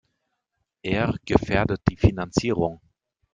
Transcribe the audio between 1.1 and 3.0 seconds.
gefährdet die Finanzierung.